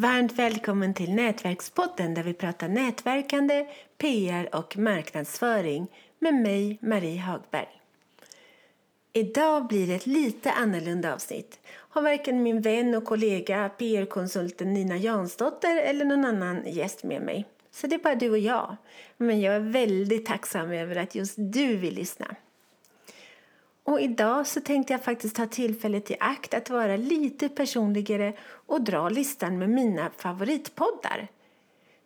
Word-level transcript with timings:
Varmt 0.00 0.32
välkommen 0.32 0.94
till 0.94 1.14
Nätverkspodden 1.14 2.14
där 2.14 2.22
vi 2.22 2.34
pratar 2.34 2.68
nätverkande, 2.68 3.66
PR 3.98 4.54
och 4.56 4.78
marknadsföring 4.78 5.86
med 6.18 6.34
mig, 6.34 6.78
Marie 6.80 7.20
Hagberg. 7.20 7.68
Idag 9.12 9.66
blir 9.66 9.86
det 9.86 9.94
ett 9.94 10.06
lite 10.06 10.52
annorlunda 10.52 11.14
avsnitt. 11.14 11.60
Har 11.68 12.02
varken 12.02 12.42
min 12.42 12.60
vän 12.60 12.94
och 12.94 13.04
kollega 13.04 13.68
PR-konsulten 13.68 14.72
Nina 14.72 14.96
Jansdotter 14.96 15.76
eller 15.76 16.04
någon 16.04 16.24
annan 16.24 16.62
gäst 16.66 17.04
med 17.04 17.22
mig. 17.22 17.46
Så 17.70 17.86
det 17.86 17.94
är 17.94 17.98
bara 17.98 18.14
du 18.14 18.30
och 18.30 18.38
jag. 18.38 18.76
Men 19.16 19.40
jag 19.40 19.54
är 19.54 19.60
väldigt 19.60 20.26
tacksam 20.26 20.70
över 20.70 20.96
att 20.96 21.14
just 21.14 21.34
du 21.36 21.76
vill 21.76 21.94
lyssna. 21.94 22.36
Och 23.84 24.00
idag 24.00 24.46
så 24.46 24.60
tänkte 24.60 24.92
jag 24.92 25.04
faktiskt 25.04 25.36
ta 25.36 25.46
tillfället 25.46 26.10
i 26.10 26.16
akt 26.20 26.54
att 26.54 26.70
vara 26.70 26.96
lite 26.96 27.48
personligare 27.48 28.32
och 28.66 28.82
dra 28.82 29.08
listan 29.08 29.58
med 29.58 29.70
mina 29.70 30.10
favoritpoddar. 30.16 31.28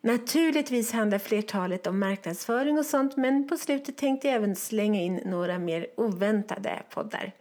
Naturligtvis 0.01 0.93
handlar 0.93 1.19
flertalet 1.19 1.87
om 1.87 1.99
marknadsföring 1.99 2.79
och 2.79 2.87
sånt 2.87 3.17
men 3.17 3.49
på 3.49 3.57
slutet 3.57 3.97
tänkte 3.97 4.29
jag 4.29 4.37
även 4.37 4.57
slänga 4.57 5.01
in 5.01 5.21
några 5.25 5.59
mer 5.59 5.87
oväntade 5.97 6.83
poddar. 6.91 7.33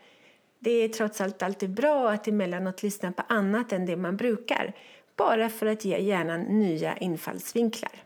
Det 0.59 0.71
är 0.71 0.89
trots 0.89 1.21
allt 1.21 1.43
alltid 1.43 1.69
bra 1.69 2.11
att 2.11 2.27
emellanåt 2.27 2.83
lyssna 2.83 3.11
på 3.11 3.23
annat 3.29 3.73
än 3.73 3.85
det 3.85 3.95
man 3.95 4.17
brukar 4.17 4.73
bara 5.15 5.49
för 5.49 5.65
att 5.65 5.85
ge 5.85 5.97
hjärnan 5.97 6.41
nya 6.41 6.97
infallsvinklar. 6.97 8.03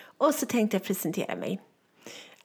Och 0.00 0.34
så 0.34 0.46
tänkte 0.46 0.76
jag 0.76 0.84
presentera 0.84 1.36
mig 1.36 1.60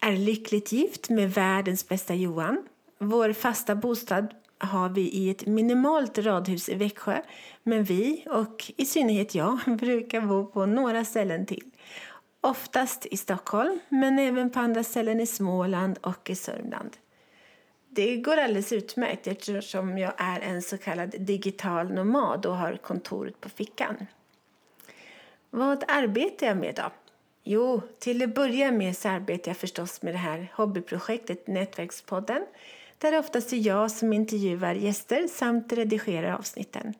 är 0.03 0.17
lyckligt 0.17 0.71
gift 0.71 1.09
med 1.09 1.33
världens 1.33 1.87
bästa 1.89 2.13
Johan. 2.13 2.67
Vår 2.97 3.33
fasta 3.33 3.75
bostad 3.75 4.27
har 4.57 4.89
vi 4.89 5.01
i 5.01 5.29
ett 5.29 5.45
minimalt 5.45 6.17
radhus 6.17 6.69
i 6.69 6.75
Växjö 6.75 7.21
men 7.63 7.83
vi, 7.83 8.25
och 8.29 8.71
i 8.77 8.85
synnerhet 8.85 9.35
jag, 9.35 9.59
brukar 9.79 10.21
bo 10.21 10.45
på 10.45 10.65
några 10.65 11.05
ställen 11.05 11.45
till. 11.45 11.63
Oftast 12.41 13.05
i 13.05 13.17
Stockholm, 13.17 13.79
men 13.89 14.19
även 14.19 14.49
på 14.49 14.59
andra 14.59 14.83
ställen 14.83 15.19
i 15.19 15.27
Småland 15.27 15.97
och 16.01 16.29
i 16.29 16.35
Sörmland. 16.35 16.97
Det 17.89 18.17
går 18.17 18.37
alldeles 18.37 18.71
utmärkt 18.71 19.27
eftersom 19.27 19.97
jag 19.97 20.13
är 20.17 20.39
en 20.39 20.61
så 20.61 20.77
kallad 20.77 21.15
digital 21.19 21.93
nomad 21.93 22.45
och 22.45 22.57
har 22.57 22.77
kontoret 22.77 23.41
på 23.41 23.49
fickan. 23.49 24.05
Vad 25.49 25.83
arbetar 25.87 26.47
jag 26.47 26.57
med 26.57 26.75
då? 26.75 26.91
Jo, 27.43 27.81
till 27.99 28.23
att 28.23 28.35
börja 28.35 28.71
med 28.71 28.97
så 28.97 29.09
arbetar 29.09 29.49
jag 29.49 29.57
förstås 29.57 30.01
med 30.01 30.13
det 30.13 30.17
här 30.17 30.51
hobbyprojektet 30.53 31.47
Nätverkspodden 31.47 32.45
där 32.97 33.11
det 33.11 33.19
oftast 33.19 33.53
är 33.53 33.57
jag 33.57 33.91
som 33.91 34.13
intervjuar 34.13 34.75
gäster 34.75 35.27
samt 35.27 35.73
redigerar 35.73 36.33
avsnitten. 36.33 36.93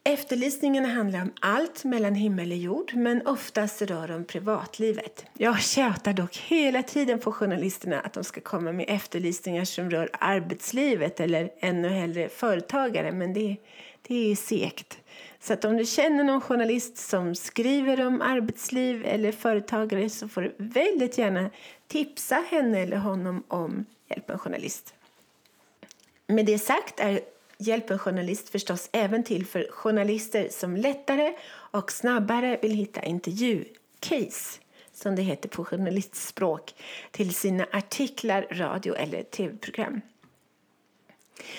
Efterlysningarna 0.05 0.89
handlar 0.89 1.23
om 1.23 1.33
allt 1.41 1.85
mellan 1.85 2.15
himmel 2.15 2.51
och 2.51 2.57
jord, 2.57 2.95
men 2.95 3.27
oftast 3.27 3.83
rör 3.83 4.09
de 4.09 4.25
privatlivet. 4.25 5.25
Jag 5.33 5.61
tjatar 5.61 6.13
dock 6.13 6.37
hela 6.37 6.83
tiden 6.83 7.19
på 7.19 7.33
journalisterna 7.33 8.01
att 8.01 8.13
de 8.13 8.25
ska 8.25 8.41
komma 8.41 8.73
med 8.73 8.87
efterlysningar 8.89 9.65
som 9.65 9.91
rör 9.91 10.11
arbetslivet 10.13 11.21
eller 11.21 11.51
ännu 11.59 11.89
hellre 11.89 12.29
företagare, 12.29 13.13
men 13.13 13.33
det, 13.33 13.57
det 14.03 14.33
är 14.33 14.37
segt. 14.37 14.99
Så 15.41 15.53
att 15.53 15.65
om 15.65 15.77
du 15.77 15.85
känner 15.87 16.25
någon 16.25 16.41
journalist 16.41 16.97
som 16.97 17.35
skriver 17.35 18.07
om 18.07 18.23
arbetsliv 18.23 19.05
eller 19.07 19.33
företagare 19.33 20.11
så 20.11 20.29
får 20.29 20.43
du 20.43 20.55
väldigt 20.57 21.19
gärna 21.19 21.51
tipsa 21.89 22.45
henne 22.51 22.81
eller 22.81 22.97
honom 22.97 23.45
om 23.49 23.87
Hjälp 24.11 24.31
en 24.31 24.39
journalist. 24.39 24.95
Med 26.27 26.47
det 26.47 26.59
sagt 26.59 27.01
är 27.01 27.21
Hjälp 27.63 27.91
en 27.91 27.99
journalist 27.99 28.49
förstås 28.49 28.89
även 28.93 29.25
till 29.25 29.47
för 29.47 29.67
journalister 29.71 30.49
som 30.51 30.77
lättare 30.77 31.35
och 31.51 31.93
snabbare 31.93 32.59
vill 32.63 32.75
hitta 32.75 33.03
intervjucase, 33.03 34.61
som 34.93 35.17
det 35.17 35.23
heter 35.23 35.49
på 35.49 35.65
journalistspråk, 35.65 36.75
till 37.11 37.35
sina 37.35 37.67
artiklar, 37.73 38.47
radio 38.51 38.95
eller 38.95 39.23
tv-program. 39.23 40.01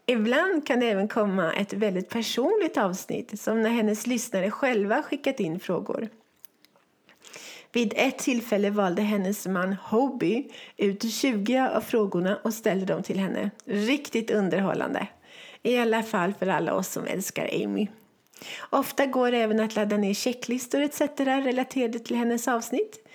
Ibland 0.07 0.67
kan 0.67 0.81
det 0.81 0.87
även 0.87 1.09
komma 1.09 1.53
ett 1.53 1.73
väldigt 1.73 2.09
personligt 2.09 2.77
avsnitt 2.77 3.41
som 3.41 3.62
när 3.62 3.71
hennes 3.71 4.07
lyssnare 4.07 4.51
själva 4.51 5.03
skickat 5.03 5.41
in 5.41 5.61
frågor. 5.61 6.09
Vid 7.76 7.93
ett 7.96 8.19
tillfälle 8.19 8.70
valde 8.70 9.02
hennes 9.02 9.46
man 9.46 9.73
Hobby 9.73 10.49
ut 10.76 11.12
20 11.12 11.69
av 11.75 11.81
frågorna 11.81 12.38
och 12.44 12.55
ställde 12.55 12.87
dem 12.87 13.02
till 13.02 13.19
henne. 13.19 13.50
Riktigt 13.64 14.31
underhållande. 14.31 15.06
I 15.62 15.78
alla 15.78 16.02
fall 16.02 16.34
för 16.38 16.46
alla 16.46 16.75
oss 16.75 16.88
som 16.88 17.06
älskar 17.06 17.50
Amy. 17.64 17.87
Ofta 18.70 19.06
går 19.06 19.31
det 19.31 19.38
även 19.38 19.61
att 19.61 19.76
ladda 19.76 19.96
ner 19.96 20.14
checklistor 20.14 20.81
etc. 20.81 21.00
relaterade 21.19 21.99
till 21.99 22.17
hennes 22.17 22.49
avsnitt. 22.49 23.08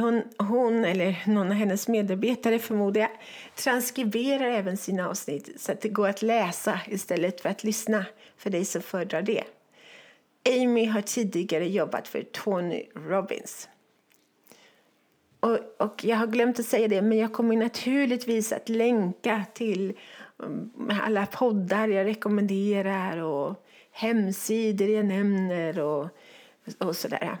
Hon, 0.00 0.22
hon, 0.38 0.84
eller 0.84 1.22
någon 1.26 1.46
av 1.46 1.54
hennes 1.54 1.88
medarbetare 1.88 2.58
förmodar 2.58 3.00
jag, 3.00 3.10
transkriberar 3.54 4.46
även 4.46 4.76
sina 4.76 5.08
avsnitt 5.08 5.60
så 5.60 5.72
att 5.72 5.80
det 5.80 5.88
går 5.88 6.08
att 6.08 6.22
läsa 6.22 6.80
istället 6.86 7.40
för 7.40 7.48
att 7.48 7.64
lyssna 7.64 8.04
för 8.36 8.50
dig 8.50 8.64
som 8.64 8.82
föredrar 8.82 9.22
det. 9.22 9.44
Amy 10.44 10.84
har 10.84 11.00
tidigare 11.00 11.68
jobbat 11.68 12.08
för 12.08 12.22
Tony 12.22 12.86
Robbins. 12.94 13.68
Och, 15.40 15.58
och, 15.76 16.04
jag 16.04 16.16
har 16.16 16.26
glömt 16.26 16.60
att 16.60 16.66
säga 16.66 16.88
det, 16.88 17.02
men 17.02 17.18
jag 17.18 17.32
kommer 17.32 17.56
naturligtvis 17.56 18.52
att 18.52 18.68
länka 18.68 19.44
till 19.54 19.92
mm, 20.42 20.70
alla 21.02 21.26
poddar 21.26 21.88
jag 21.88 22.06
rekommenderar 22.06 23.22
och 23.22 23.66
hemsidor 23.92 24.88
jag 24.88 25.06
nämner 25.06 25.80
och, 25.80 26.08
och 26.78 26.96
sådär. 26.96 27.36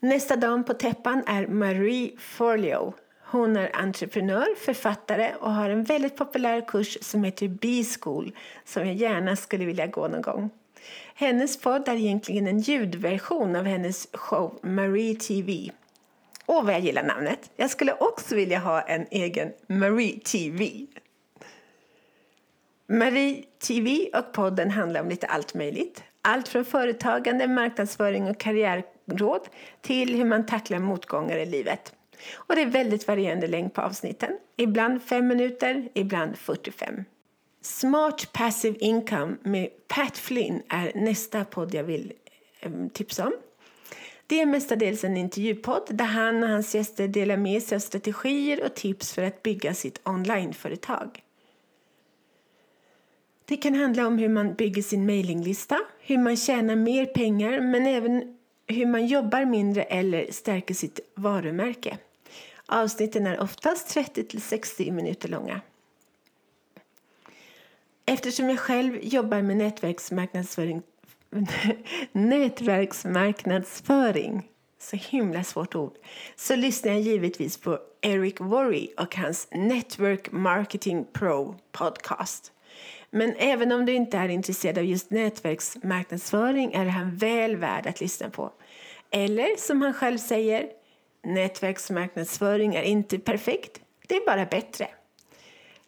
Nästa 0.00 0.36
dam 0.36 0.64
på 0.64 0.74
täppan 0.74 1.22
är 1.26 1.46
Marie 1.46 2.16
Forleo. 2.18 2.94
Hon 3.32 3.56
är 3.56 3.76
entreprenör, 3.76 4.54
författare 4.56 5.34
och 5.40 5.52
har 5.52 5.70
en 5.70 5.84
väldigt 5.84 6.16
populär 6.16 6.60
kurs 6.60 6.98
som 7.00 7.24
heter 7.24 7.48
B-school 7.48 8.32
som 8.64 8.86
jag 8.86 8.96
gärna 8.96 9.36
skulle 9.36 9.64
vilja 9.64 9.86
gå 9.86 10.08
någon 10.08 10.22
gång. 10.22 10.50
Hennes 11.14 11.60
podd 11.60 11.88
är 11.88 11.94
egentligen 11.94 12.46
en 12.46 12.58
ljudversion 12.58 13.56
av 13.56 13.64
hennes 13.64 14.08
show 14.12 14.58
Marie 14.62 15.14
TV. 15.14 15.70
Åh, 16.46 16.64
vad 16.64 16.74
jag 16.74 16.80
gillar 16.80 17.02
namnet! 17.02 17.50
Jag 17.56 17.70
skulle 17.70 17.92
också 17.92 18.34
vilja 18.34 18.58
ha 18.58 18.80
en 18.80 19.06
egen 19.10 19.52
Marie 19.66 20.20
TV. 20.20 20.86
Marie 22.86 23.44
TV 23.66 24.10
och 24.14 24.32
podden 24.32 24.70
handlar 24.70 25.00
om 25.00 25.08
lite 25.08 25.26
allt 25.26 25.54
möjligt. 25.54 26.02
Allt 26.22 26.48
från 26.48 26.64
företagande, 26.64 27.48
marknadsföring 27.48 28.30
och 28.30 28.38
karriärråd 28.38 29.48
till 29.80 30.14
hur 30.16 30.24
man 30.24 30.46
tacklar 30.46 30.78
motgångar 30.78 31.36
i 31.36 31.46
livet. 31.46 31.92
Och 32.34 32.54
det 32.54 32.62
är 32.62 32.66
väldigt 32.66 33.08
varierande 33.08 33.46
längd 33.46 33.74
på 33.74 33.80
avsnitten. 33.80 34.30
Ibland 34.56 35.02
5 35.02 35.26
minuter, 35.26 35.88
ibland 35.94 36.38
45. 36.38 37.04
Smart 37.62 38.32
Passive 38.32 38.78
Income 38.78 39.36
med 39.42 39.68
Pat 39.88 40.18
Flynn 40.18 40.62
är 40.68 40.92
nästa 40.94 41.44
podd 41.44 41.74
jag 41.74 41.84
vill 41.84 42.12
ehm, 42.60 42.90
tipsa 42.90 43.26
om. 43.26 43.32
Det 44.26 44.40
är 44.40 44.46
mestadels 44.46 45.04
en 45.04 45.16
intervjupodd 45.16 45.86
där 45.90 46.04
han 46.04 46.42
och 46.42 46.48
hans 46.48 46.74
gäster 46.74 47.08
delar 47.08 47.36
med 47.36 47.62
sig 47.62 47.76
av 47.76 47.80
strategier 47.80 48.64
och 48.64 48.74
tips 48.74 49.12
för 49.12 49.22
att 49.22 49.42
bygga 49.42 49.74
sitt 49.74 50.00
onlineföretag. 50.04 51.22
Det 53.44 53.56
kan 53.56 53.74
handla 53.74 54.06
om 54.06 54.18
hur 54.18 54.28
man 54.28 54.54
bygger 54.54 54.82
sin 54.82 55.06
mailinglista, 55.06 55.80
hur 56.00 56.18
man 56.18 56.36
tjänar 56.36 56.76
mer 56.76 57.06
pengar 57.06 57.60
men 57.60 57.86
även 57.86 58.36
hur 58.66 58.86
man 58.86 59.06
jobbar 59.06 59.44
mindre 59.44 59.82
eller 59.82 60.32
stärker 60.32 60.74
sitt 60.74 61.00
varumärke. 61.14 61.98
Avsnitten 62.72 63.26
är 63.26 63.40
oftast 63.40 63.96
30-60 63.96 64.92
minuter 64.92 65.28
långa. 65.28 65.60
Eftersom 68.06 68.48
jag 68.48 68.58
själv 68.58 68.98
jobbar 69.02 69.42
med 69.42 69.56
nätverksmarknadsföring, 69.56 70.82
nätverksmarknadsföring 72.12 74.48
så 74.78 74.96
himla 74.96 75.44
svårt 75.44 75.74
ord, 75.74 75.94
så 76.36 76.56
lyssnar 76.56 76.92
jag 76.92 77.00
givetvis 77.00 77.56
på 77.56 77.78
Eric 78.00 78.40
Worry 78.40 78.88
och 78.96 79.16
hans 79.16 79.48
Network 79.50 80.32
Marketing 80.32 81.06
Pro 81.12 81.56
podcast. 81.72 82.52
Men 83.10 83.34
även 83.36 83.72
om 83.72 83.86
du 83.86 83.92
inte 83.92 84.18
är 84.18 84.28
intresserad 84.28 84.78
av 84.78 84.84
just 84.84 85.10
nätverksmarknadsföring 85.10 86.72
är 86.72 86.86
han 86.86 87.16
väl 87.16 87.56
värd 87.56 87.86
att 87.86 88.00
lyssna 88.00 88.30
på. 88.30 88.52
Eller 89.10 89.56
som 89.56 89.82
han 89.82 89.94
själv 89.94 90.18
säger, 90.18 90.79
nätverksmarknadsföring 91.22 92.74
är 92.74 92.82
inte 92.82 93.18
perfekt, 93.18 93.80
det 94.06 94.14
är 94.14 94.26
bara 94.26 94.46
bättre. 94.46 94.88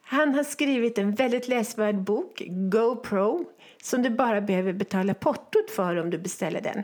Han 0.02 0.34
har 0.34 0.44
skrivit 0.44 0.98
en 0.98 1.12
väldigt 1.12 1.48
läsvärd 1.48 1.98
bok, 1.98 2.42
GoPro, 2.46 3.44
som 3.82 4.02
du 4.02 4.10
bara 4.10 4.40
behöver 4.40 4.72
betala 4.72 5.14
portot 5.14 5.70
för 5.70 5.96
om 5.96 6.10
du 6.10 6.18
beställer 6.18 6.60
den. 6.60 6.82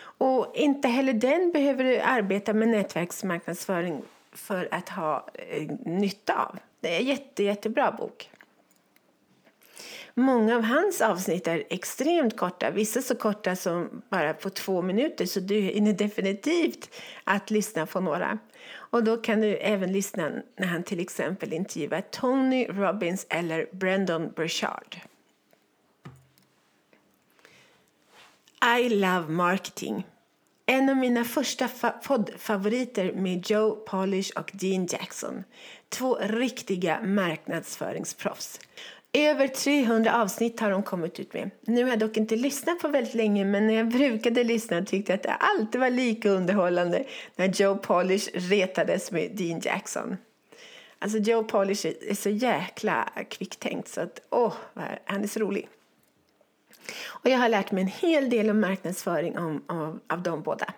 Och 0.00 0.52
inte 0.54 0.88
heller 0.88 1.12
den 1.12 1.52
behöver 1.52 1.84
du 1.84 2.00
arbeta 2.00 2.54
med 2.54 2.68
nätverksmarknadsföring 2.68 4.02
för 4.32 4.68
att 4.70 4.88
ha 4.88 5.26
eh, 5.34 5.70
nytta 5.84 6.42
av. 6.42 6.58
Det 6.80 6.96
är 6.96 7.00
en 7.00 7.06
jätte, 7.06 7.42
jättebra 7.42 7.92
bok. 7.92 8.30
Många 10.18 10.56
av 10.56 10.62
hans 10.62 11.00
avsnitt 11.00 11.46
är 11.46 11.64
extremt 11.70 12.36
korta, 12.36 12.70
vissa 12.70 13.02
så 13.02 13.14
korta 13.14 13.56
som 13.56 14.02
bara 14.08 14.34
på 14.34 14.50
två 14.50 14.82
minuter 14.82 15.26
så 15.26 15.40
du 15.40 15.54
hinner 15.54 15.92
definitivt 15.92 16.90
att 17.24 17.50
lyssna 17.50 17.86
på 17.86 18.00
några. 18.00 18.38
Och 18.70 19.04
då 19.04 19.16
kan 19.16 19.40
du 19.40 19.56
även 19.56 19.92
lyssna 19.92 20.30
när 20.56 20.66
han 20.66 20.82
till 20.82 21.00
exempel 21.00 21.52
intervjuar 21.52 22.00
Tony 22.00 22.66
Robbins 22.66 23.26
eller 23.28 23.66
Brandon 23.72 24.32
Burchard. 24.36 24.96
I 28.78 28.88
love 28.88 29.28
marketing. 29.28 30.06
En 30.66 30.88
av 30.88 30.96
mina 30.96 31.24
första 31.24 31.68
poddfavoriter 32.02 33.12
med 33.12 33.50
Joe 33.50 33.76
Polish 33.76 34.30
och 34.36 34.50
Dean 34.54 34.86
Jackson. 34.86 35.44
Två 35.88 36.18
riktiga 36.20 37.00
marknadsföringsproffs. 37.02 38.60
Över 39.12 39.48
300 39.48 40.22
avsnitt 40.22 40.60
har 40.60 40.70
de 40.70 40.82
kommit 40.82 41.20
ut 41.20 41.34
med. 41.34 41.50
Nu 41.60 41.82
har 41.82 41.90
jag 41.90 41.98
dock 41.98 42.16
inte 42.16 42.36
lyssnat 42.36 42.78
på 42.78 42.88
väldigt 42.88 43.14
länge 43.14 43.44
men 43.44 43.66
när 43.66 43.74
jag 43.74 43.88
brukade 43.88 44.44
lyssna 44.44 44.84
tyckte 44.84 45.12
jag 45.12 45.16
att 45.16 45.22
det 45.22 45.32
alltid 45.32 45.80
var 45.80 45.90
lika 45.90 46.30
underhållande 46.30 47.04
när 47.36 47.48
Joe 47.48 47.76
Polish 47.76 48.28
retades 48.32 49.10
med 49.10 49.30
Dean 49.34 49.60
Jackson. 49.60 50.16
Alltså 50.98 51.18
Joe 51.18 51.44
Polish 51.44 51.86
är 51.86 52.14
så 52.14 52.30
jäkla 52.30 53.08
kvicktänkt 53.28 53.88
så 53.88 54.00
att 54.00 54.20
åh, 54.30 54.54
han 55.04 55.22
är 55.22 55.28
så 55.28 55.40
rolig. 55.40 55.68
Och 57.06 57.30
jag 57.30 57.38
har 57.38 57.48
lärt 57.48 57.72
mig 57.72 57.82
en 57.82 58.10
hel 58.10 58.30
del 58.30 58.50
om 58.50 58.60
marknadsföring 58.60 59.38
av, 59.38 59.60
av, 59.66 60.00
av 60.06 60.22
de 60.22 60.42
båda. 60.42 60.74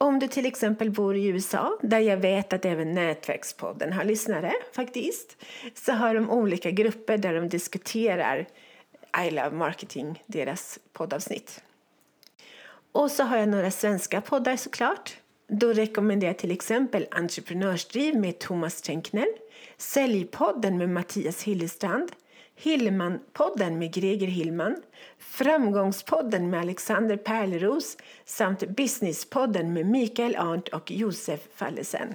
Om 0.00 0.18
du 0.18 0.28
till 0.28 0.46
exempel 0.46 0.90
bor 0.90 1.16
i 1.16 1.26
USA, 1.26 1.78
där 1.82 1.98
jag 1.98 2.16
vet 2.16 2.52
att 2.52 2.64
även 2.64 2.94
Nätverkspodden 2.94 3.92
har 3.92 4.04
lyssnare 4.04 4.52
faktiskt, 4.72 5.36
så 5.74 5.92
har 5.92 6.14
de 6.14 6.30
olika 6.30 6.70
grupper 6.70 7.18
där 7.18 7.34
de 7.34 7.48
diskuterar 7.48 8.46
I 9.26 9.30
Love 9.30 9.50
Marketing, 9.50 10.22
deras 10.26 10.78
poddavsnitt. 10.92 11.62
Och 12.92 13.10
så 13.10 13.22
har 13.22 13.36
jag 13.36 13.48
några 13.48 13.70
svenska 13.70 14.20
poddar 14.20 14.56
såklart. 14.56 15.16
Då 15.48 15.72
rekommenderar 15.72 16.30
jag 16.30 16.38
till 16.38 16.50
exempel 16.50 17.06
Entreprenörsdriv 17.10 18.16
med 18.16 18.38
Thomas 18.38 18.82
Tänkner, 18.82 19.26
Säljpodden 19.76 20.78
med 20.78 20.88
Mattias 20.88 21.42
Hillestrand, 21.42 22.12
Hillman-podden 22.60 23.78
med 23.78 23.92
Greger 23.92 24.26
Hillman, 24.26 24.76
Framgångspodden 25.18 26.50
med 26.50 26.60
Alexander 26.60 27.16
Pärleros 27.16 27.96
samt 28.24 28.68
Businesspodden 28.68 29.72
med 29.72 29.86
Mikael 29.86 30.36
Arndt 30.36 30.68
och 30.68 30.90
Josef 30.90 31.40
Fallesen. 31.54 32.14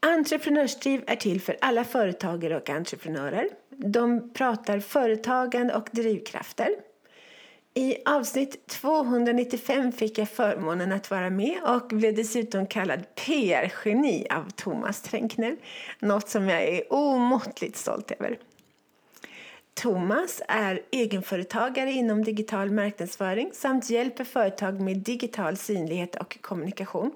Entreprenörsdriv 0.00 1.04
är 1.06 1.16
till 1.16 1.40
för 1.40 1.56
alla 1.60 1.84
företagare 1.84 2.56
och 2.56 2.70
entreprenörer. 2.70 3.48
De 3.70 4.30
pratar 4.30 4.80
företagande 4.80 5.74
och 5.74 5.88
drivkrafter. 5.92 6.68
I 7.74 7.96
avsnitt 8.04 8.66
295 8.66 9.92
fick 9.92 10.18
jag 10.18 10.28
förmånen 10.28 10.92
att 10.92 11.10
vara 11.10 11.30
med 11.30 11.58
och 11.62 11.88
blev 11.88 12.14
dessutom 12.14 12.66
kallad 12.66 13.14
PR-geni 13.14 14.26
av 14.30 14.50
Thomas 14.50 15.02
Tränkner. 15.02 15.56
Något 15.98 16.28
som 16.28 16.48
jag 16.48 16.62
är 16.62 16.92
omåttligt 16.92 17.76
stolt 17.76 18.10
över. 18.10 18.38
Thomas 19.78 20.42
är 20.48 20.82
egenföretagare 20.90 21.90
inom 21.90 22.24
digital 22.24 22.70
marknadsföring 22.70 23.50
samt 23.52 23.90
hjälper 23.90 24.24
företag 24.24 24.80
med 24.80 24.96
digital 24.96 25.56
synlighet 25.56 26.16
och 26.16 26.38
kommunikation. 26.40 27.12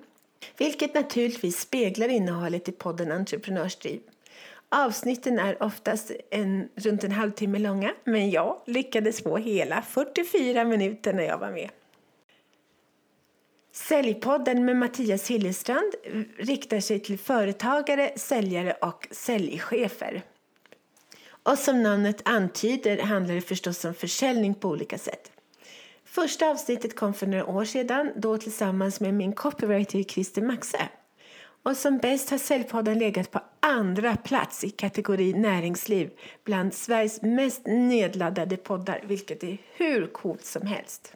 Vilket 0.59 0.95
naturligtvis 0.95 1.61
speglar 1.61 2.09
innehållet 2.09 2.69
i 2.69 2.73
podden 2.73 3.12
Entreprenörsdriv. 3.12 4.00
Avsnitten 4.69 5.38
är 5.38 5.62
oftast 5.62 6.11
en, 6.31 6.69
runt 6.75 7.04
en 7.04 7.12
halvtimme 7.12 7.59
långa 7.59 7.95
men 8.04 8.31
jag 8.31 8.62
lyckades 8.66 9.23
få 9.23 9.37
hela 9.37 9.83
44 9.83 10.64
minuter 10.64 11.12
när 11.12 11.25
jag 11.25 11.38
var 11.38 11.50
med. 11.50 11.71
Säljpodden 13.73 14.64
med 14.64 14.76
Mattias 14.76 15.31
Hillestrand 15.31 15.92
riktar 16.38 16.81
sig 16.81 17.00
till 17.00 17.19
företagare, 17.19 18.12
säljare 18.16 18.73
och 18.73 19.09
säljchefer. 19.11 20.23
Och 21.43 21.59
som 21.59 21.83
namnet 21.83 22.23
antyder 22.25 22.99
handlar 22.99 23.35
det 23.35 23.41
förstås 23.41 23.85
om 23.85 23.95
försäljning 23.95 24.55
på 24.55 24.69
olika 24.69 24.99
sätt. 24.99 25.33
Första 26.05 26.51
avsnittet 26.51 26.97
kom 26.97 27.15
för 27.15 27.27
några 27.27 27.47
år 27.47 27.65
sedan, 27.65 28.13
då 28.17 28.39
tillsammans 28.39 29.01
med 29.01 29.15
min 29.15 29.33
copywriter 29.33 30.03
Christer 30.03 30.43
Maxe. 30.43 30.89
Och 31.63 31.77
som 31.77 31.99
bäst 31.99 32.31
har 32.31 32.39
Säljpodden 32.39 32.99
legat 32.99 33.31
på 33.31 33.41
andra 33.61 34.17
plats 34.17 34.65
i 34.65 34.71
kategori 34.71 35.33
näringsliv 35.33 36.11
bland 36.45 36.75
Sveriges 36.75 37.23
mest 37.23 37.67
nedladdade 37.67 38.57
poddar, 38.57 39.01
vilket 39.07 39.45
är 39.45 39.59
hur 39.75 40.07
coolt 40.07 40.45
som 40.45 40.67
helst. 40.67 41.15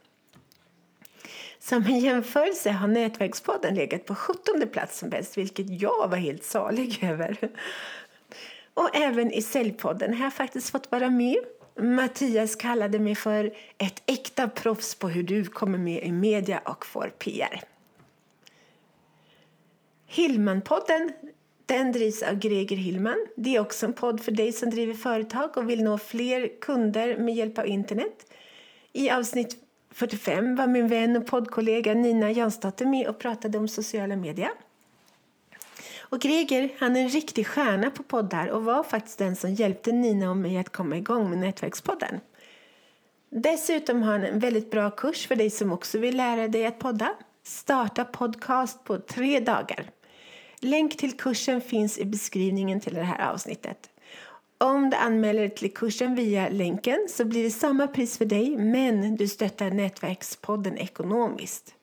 Som 1.59 1.83
en 1.83 1.99
jämförelse 1.99 2.71
har 2.71 2.89
Nätverkspodden 2.89 3.75
legat 3.75 4.05
på 4.05 4.15
17 4.15 4.69
plats 4.73 4.99
som 4.99 5.11
bäst, 5.11 5.39
vilket 5.39 5.81
jag 5.81 6.09
var 6.09 6.17
helt 6.17 6.45
salig 6.45 6.99
över. 7.11 7.37
Och 8.77 8.97
även 8.97 9.33
i 9.33 9.43
Säljpodden 9.43 10.15
har 10.15 10.25
jag 10.25 10.35
faktiskt 10.35 10.71
fått 10.71 10.93
vara 10.93 11.11
med. 11.11 11.37
Mattias 11.81 12.57
kallade 12.57 12.99
mig 12.99 13.15
för 13.15 13.53
ett 13.79 14.03
äkta 14.07 14.49
proffs 14.49 14.95
på 14.95 15.09
hur 15.09 15.23
du 15.23 15.45
kommer 15.45 15.79
med 15.79 16.03
i 16.03 16.13
media 16.13 16.59
och 16.59 16.87
får 16.87 17.13
PR. 17.19 17.61
Hillmanpodden 20.07 21.13
den 21.67 21.93
drivs 21.93 22.23
av 22.23 22.35
Greger 22.39 22.77
Hillman. 22.77 23.27
Det 23.37 23.57
är 23.57 23.61
också 23.61 23.87
en 23.87 23.93
podd 23.93 24.21
för 24.21 24.33
dig 24.33 24.53
som 24.53 24.71
driver 24.71 24.95
företag 24.95 25.57
och 25.57 25.71
vill 25.71 25.85
nå 25.85 25.99
fler 25.99 26.61
kunder 26.61 27.19
med 27.19 27.35
hjälp 27.35 27.59
av 27.59 27.67
internet. 27.67 28.33
I 28.93 29.11
avsnitt 29.11 29.57
45 29.91 30.57
var 30.57 30.67
min 30.67 30.89
vän 30.89 31.17
och 31.17 31.27
poddkollega 31.27 31.95
Nina 31.95 32.31
Jansdotter 32.31 32.87
med 32.87 33.07
och 33.07 33.19
pratade 33.19 33.59
om 33.59 33.69
sociala 33.69 34.17
medier. 34.17 34.51
Och 36.09 36.21
Greger 36.21 36.71
han 36.79 36.97
är 36.97 37.01
en 37.01 37.09
riktig 37.09 37.47
stjärna 37.47 37.91
på 37.91 38.03
poddar 38.03 38.49
och 38.49 38.65
var 38.65 38.83
faktiskt 38.83 39.19
den 39.19 39.37
som 39.37 39.55
hjälpte 39.55 39.93
Nina 39.93 40.31
och 40.31 40.37
mig 40.37 40.59
att 40.59 40.73
komma 40.73 40.97
igång 40.97 41.31
med 41.31 41.39
Nätverkspodden. 41.39 42.21
Dessutom 43.31 44.03
har 44.03 44.13
han 44.13 44.25
en 44.25 44.39
väldigt 44.39 44.71
bra 44.71 44.91
kurs 44.91 45.27
för 45.27 45.37
dig 45.37 45.51
som 45.51 45.73
också 45.73 45.99
vill 45.99 46.17
lära 46.17 46.49
dig 46.49 46.67
att 46.67 46.79
podda. 46.79 47.15
Starta 47.43 48.05
podcast 48.05 48.85
på 48.85 48.99
tre 48.99 49.41
dagar. 49.41 49.91
Länk 50.61 50.97
till 50.97 51.17
kursen 51.17 51.61
finns 51.61 51.99
i 51.99 52.05
beskrivningen 52.05 52.81
till 52.81 52.95
det 52.95 53.03
här 53.03 53.33
avsnittet. 53.33 53.91
Om 54.59 54.91
du 54.91 54.97
anmäler 54.97 55.41
dig 55.41 55.55
till 55.55 55.75
kursen 55.75 56.15
via 56.15 56.49
länken 56.49 57.07
så 57.09 57.25
blir 57.25 57.45
det 57.45 57.51
samma 57.51 57.87
pris 57.87 58.19
för 58.19 58.25
dig 58.25 58.57
men 58.57 59.17
du 59.17 59.29
stöttar 59.29 59.71
Nätverkspodden 59.71 60.79
ekonomiskt. 60.79 61.76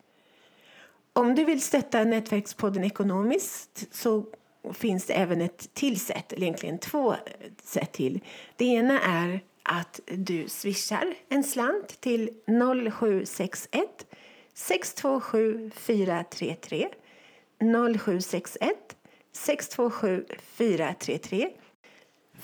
Om 1.13 1.35
du 1.35 1.43
vill 1.43 1.61
stötta 1.61 2.03
Nätverkspodden 2.03 2.83
ekonomiskt 2.83 3.87
så 3.91 4.25
finns 4.73 5.05
det 5.05 5.13
även 5.13 5.41
ett 5.41 5.73
till 5.73 5.99
sätt, 5.99 6.33
eller 6.33 6.43
egentligen 6.43 6.79
två 6.79 7.11
eh, 7.13 7.17
sätt 7.63 7.91
till. 7.91 8.19
Det 8.55 8.65
ena 8.65 9.01
är 9.01 9.39
att 9.63 9.99
du 10.05 10.47
swishar 10.47 11.13
en 11.29 11.43
slant 11.43 12.01
till 12.01 12.29
0761 12.45 14.05
627 14.53 15.71
433 15.75 16.89
0761 17.95 18.95
627 19.31 20.25
433 20.39 21.49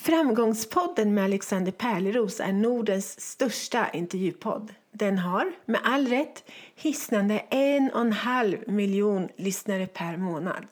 Framgångspodden 0.02 1.14
med 1.14 1.24
Alexander 1.24 1.72
Pärleros 1.72 2.40
är 2.40 2.54
Nordens 2.54 3.20
största 3.20 3.90
intervjupodd. 3.94 4.74
Den 4.92 5.18
har, 5.18 5.52
med 5.66 5.82
all 5.84 6.08
rätt, 6.08 6.44
hisnande 6.76 7.40
en 7.50 7.92
och 7.92 8.02
en 8.02 8.14
halv 8.14 8.70
miljon 8.70 9.30
lyssnare 9.36 9.88
per 9.88 10.18
månad. 10.18 10.68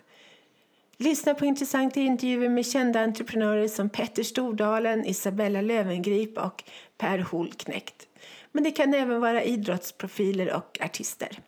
Lyssna 0.98 1.34
på 1.34 1.46
intressanta 1.46 2.00
intervjuer 2.00 2.50
med 2.50 2.66
kända 2.66 3.00
entreprenörer 3.00 3.68
som 3.68 3.90
Petter 3.90 4.24
Stordalen, 4.24 5.06
Isabella 5.06 5.62
Lövengrip 5.62 6.38
och 6.38 6.64
Per 6.98 7.20
Holknekt. 7.20 8.08
Men 8.52 8.64
det 8.64 8.72
kan 8.72 8.94
även 8.94 9.22
vara 9.22 9.44
idrottsprofiler 9.44 10.54
och 10.56 10.78
artister. 10.82 11.40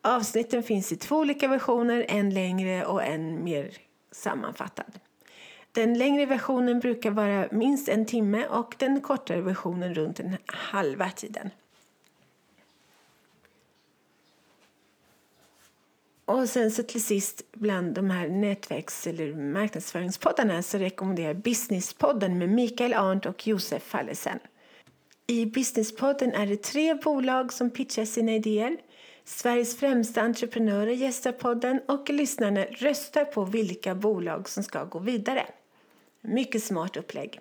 Avsnitten 0.00 0.62
finns 0.62 0.92
i 0.92 0.96
två 0.96 1.16
olika 1.16 1.48
versioner, 1.48 2.06
en 2.08 2.34
längre 2.34 2.84
och 2.84 3.02
en 3.02 3.44
mer 3.44 3.70
sammanfattad. 4.12 4.98
Den 5.72 5.98
längre 5.98 6.26
versionen 6.26 6.80
brukar 6.80 7.10
vara 7.10 7.48
minst 7.50 7.88
en 7.88 8.06
timme 8.06 8.46
och 8.46 8.74
den 8.78 9.00
kortare 9.00 9.40
versionen 9.40 9.94
runt 9.94 10.20
en 10.20 10.36
halva 10.46 11.10
tiden. 11.10 11.50
Och 16.24 16.48
sen 16.48 16.70
så 16.70 16.82
till 16.82 17.04
sist 17.04 17.42
bland 17.52 17.94
de 17.94 18.10
här 18.10 18.28
nätverks 18.28 19.06
eller 19.06 19.34
marknadsföringspoddarna 19.34 20.62
så 20.62 20.78
rekommenderar 20.78 21.26
jag 21.26 21.36
Businesspodden 21.36 22.38
med 22.38 22.48
Mikael 22.48 22.94
Arndt 22.94 23.26
och 23.26 23.46
Josef 23.46 23.82
Fallesen. 23.82 24.38
I 25.26 25.46
Businesspodden 25.46 26.32
är 26.32 26.46
det 26.46 26.62
tre 26.62 26.94
bolag 26.94 27.52
som 27.52 27.70
pitchar 27.70 28.04
sina 28.04 28.32
idéer. 28.32 28.76
Sveriges 29.24 29.76
främsta 29.76 30.20
entreprenörer 30.22 30.92
gästar 30.92 31.32
podden 31.32 31.80
och 31.88 32.10
lyssnarna 32.10 32.64
röstar 32.64 33.24
på 33.24 33.44
vilka 33.44 33.94
bolag 33.94 34.48
som 34.48 34.62
ska 34.62 34.84
gå 34.84 34.98
vidare. 34.98 35.46
Mycket 36.24 36.64
smart 36.64 36.96
upplägg. 36.96 37.40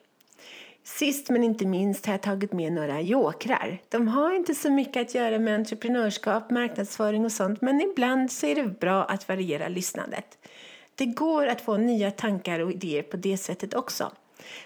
Sist 0.83 1.29
men 1.29 1.43
inte 1.43 1.65
minst 1.65 2.05
har 2.05 2.13
jag 2.13 2.21
tagit 2.21 2.53
med 2.53 2.73
några 2.73 3.01
jokrar. 3.01 3.81
De 3.89 4.07
har 4.07 4.35
inte 4.35 4.55
så 4.55 4.71
mycket 4.71 5.01
att 5.01 5.15
göra 5.15 5.39
med 5.39 5.55
entreprenörskap, 5.55 6.49
marknadsföring 6.49 7.25
och 7.25 7.31
sånt 7.31 7.61
men 7.61 7.81
ibland 7.81 8.31
så 8.31 8.45
är 8.45 8.55
det 8.55 8.79
bra 8.79 9.03
att 9.03 9.27
variera 9.29 9.67
lyssnandet. 9.67 10.37
Det 10.95 11.05
går 11.05 11.47
att 11.47 11.61
få 11.61 11.77
nya 11.77 12.11
tankar 12.11 12.59
och 12.59 12.71
idéer 12.71 13.03
på 13.03 13.17
det 13.17 13.37
sättet 13.37 13.73
också. 13.73 14.11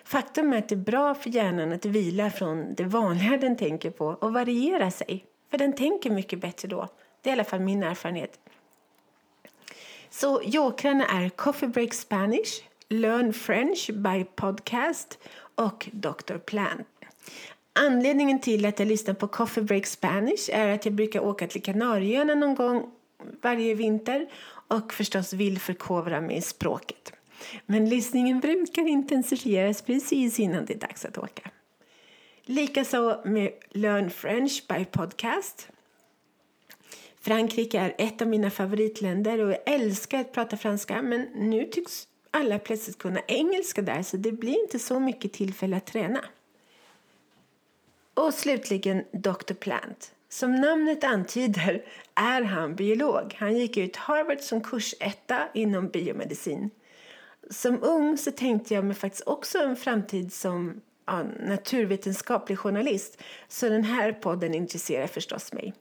Faktum 0.04 0.54
är 0.54 0.58
att 0.58 0.70
det 0.70 0.76
är 0.76 0.78
bra 0.78 1.16
för 1.16 1.30
hjärnan 1.30 1.74
att 1.74 1.86
vila 1.86 2.32
från 2.32 2.74
det 2.76 2.84
vanliga 2.84 3.38
den 3.38 3.58
tänker 3.58 3.90
på 3.90 4.06
och 4.06 4.34
variera 4.34 4.92
sig. 4.92 5.26
För 5.52 5.58
den 5.58 5.74
tänker 5.74 6.10
mycket 6.10 6.40
bättre 6.40 6.68
då. 6.68 6.88
Det 7.22 7.30
är 7.30 7.32
i 7.32 7.34
alla 7.34 7.44
fall 7.44 7.60
min 7.60 7.84
erfarenhet. 7.84 8.40
Så 10.10 10.42
jokrarna 10.46 11.06
är 11.06 11.30
Coffee 11.30 11.68
Break 11.68 11.94
Spanish, 11.94 12.64
Learn 12.90 13.34
French 13.34 13.90
by 13.94 14.24
Podcast 14.24 15.20
och 15.56 15.90
Dr. 15.92 16.38
Plant. 16.38 16.88
Anledningen 17.74 18.42
till 18.42 18.66
att 18.66 18.80
jag 18.80 18.88
lyssnar 18.88 19.14
på 19.14 19.28
Coffee 19.28 19.64
Break 19.64 19.86
Spanish 19.86 20.50
är 20.52 20.68
att 20.68 20.86
jag 20.86 20.94
brukar 20.94 21.20
åka 21.20 21.48
till 21.48 21.64
Kanarieöarna 21.64 22.36
någon 22.36 22.56
gång 22.56 22.92
varje 23.42 23.76
vinter 23.76 24.30
och 24.68 24.94
förstås 24.94 25.34
vill 25.34 25.60
förkovra 25.60 26.22
mig 26.22 26.38
i 26.38 26.42
språket. 26.42 27.14
Men 27.66 27.90
lyssningen 27.90 28.40
brukar 28.40 28.88
intensifieras 28.88 29.82
precis 29.82 30.40
innan 30.40 30.66
det 30.66 30.74
är 30.74 30.80
dags 30.80 31.06
att 31.06 31.18
åka. 31.18 31.50
Likaså 32.44 33.22
med 33.26 33.52
Learn 33.70 34.10
French 34.10 34.64
by 34.70 34.86
Podcast. 34.86 35.70
Frankrike 37.22 37.80
är 37.80 37.96
ett 37.98 38.22
av 38.22 38.28
mina 38.28 38.50
favoritländer 38.50 39.40
och 39.40 39.52
jag 39.52 39.60
älskar 39.66 40.20
att 40.20 40.34
prata 40.34 40.58
franska 40.58 41.02
men 41.02 41.22
nu 41.22 41.64
tycks 41.64 42.08
alla 42.36 42.60
plötsligt 42.60 42.98
kunna 42.98 43.22
engelska 43.28 43.82
där 43.82 44.04
så 44.04 44.18
det 44.18 44.32
blir 44.32 44.62
inte 44.62 44.80
så 44.80 45.00
mycket 45.00 45.34
tillfälle 45.34 45.78
att 45.78 45.86
träna. 45.86 46.26
Och 48.14 48.34
slutligen 48.34 49.04
Dr. 49.12 49.54
Plant. 49.54 50.12
Som 50.30 50.56
namnet 50.56 51.04
antyder 51.04 51.86
är 52.16 52.42
han 52.42 52.76
biolog. 52.76 53.36
Han 53.38 53.58
gick 53.58 53.78
ut 53.78 53.96
Harvard 53.96 54.40
som 54.40 54.62
kursetta 54.62 55.48
inom 55.54 55.88
biomedicin. 55.88 56.70
Som 57.50 57.84
ung 57.84 58.18
så 58.18 58.32
tänkte 58.32 58.74
jag 58.74 58.86
mig 58.86 58.96
faktiskt 58.96 59.28
också 59.28 59.58
en 59.58 59.76
framtid 59.76 60.34
som 60.34 60.82
ja, 61.06 61.24
naturvetenskaplig 61.40 62.60
journalist 62.60 63.22
så 63.48 63.70
den 63.70 63.84
här 63.84 64.12
podden 64.12 64.54
intresserar 64.54 65.08
förstås 65.08 65.54
mig. 65.54 65.74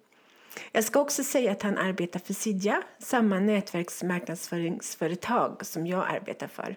Jag 0.73 0.85
ska 0.85 1.01
också 1.01 1.25
säga 1.25 1.53
att 1.53 1.63
han 1.63 1.79
arbetar 1.79 2.21
för 2.21 2.35
Sidja, 2.35 2.83
samma 2.99 3.41
nätverksmarknadsföringsföretag 3.41 5.67
som 5.67 5.87
jag 5.87 6.07
arbetar 6.09 6.47
för. 6.47 6.77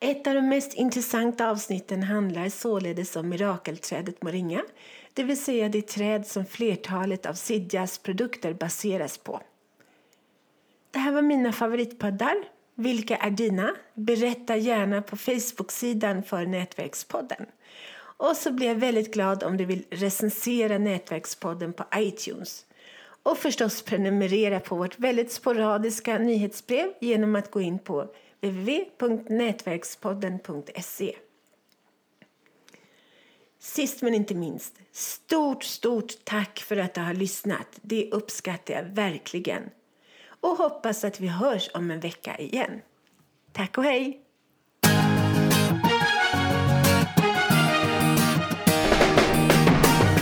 Ett 0.00 0.26
av 0.26 0.34
de 0.34 0.48
mest 0.48 0.74
intressanta 0.74 1.50
avsnitten 1.50 2.02
handlar 2.02 2.48
således 2.48 3.16
om 3.16 3.28
mirakelträdet 3.28 4.22
moringa, 4.22 4.64
det 5.14 5.22
vill 5.22 5.42
säga 5.42 5.68
det 5.68 5.88
träd 5.88 6.26
som 6.26 6.46
flertalet 6.46 7.26
av 7.26 7.34
Sidjas 7.34 7.98
produkter 7.98 8.54
baseras 8.54 9.18
på. 9.18 9.40
Det 10.90 10.98
här 10.98 11.12
var 11.12 11.22
mina 11.22 11.52
favoritpoddar. 11.52 12.34
Vilka 12.74 13.16
är 13.16 13.30
dina? 13.30 13.74
Berätta 13.94 14.56
gärna 14.56 15.02
på 15.02 15.16
Facebook-sidan 15.16 16.22
för 16.22 16.46
Nätverkspodden. 16.46 17.46
Och 18.16 18.36
så 18.36 18.52
blir 18.52 18.66
jag 18.66 18.74
väldigt 18.74 19.14
glad 19.14 19.42
om 19.42 19.56
du 19.56 19.64
vill 19.64 19.84
recensera 19.90 20.78
Nätverkspodden 20.78 21.72
på 21.72 21.84
iTunes. 21.96 22.66
Och 23.22 23.38
förstås 23.38 23.82
prenumerera 23.82 24.60
på 24.60 24.76
vårt 24.76 24.98
väldigt 24.98 25.32
sporadiska 25.32 26.18
nyhetsbrev 26.18 26.92
genom 27.00 27.36
att 27.36 27.50
gå 27.50 27.60
in 27.60 27.78
på 27.78 28.08
www.nätverkspodden.se. 28.40 31.16
Sist 33.58 34.02
men 34.02 34.14
inte 34.14 34.34
minst, 34.34 34.74
stort, 34.92 35.64
stort 35.64 36.24
tack 36.24 36.58
för 36.58 36.76
att 36.76 36.94
du 36.94 37.00
har 37.00 37.14
lyssnat. 37.14 37.78
Det 37.82 38.10
uppskattar 38.12 38.74
jag 38.74 38.84
verkligen. 38.84 39.62
Och 40.26 40.56
hoppas 40.56 41.04
att 41.04 41.20
vi 41.20 41.26
hörs 41.26 41.70
om 41.74 41.90
en 41.90 42.00
vecka 42.00 42.38
igen. 42.38 42.80
Tack 43.52 43.78
och 43.78 43.84
hej! 43.84 44.23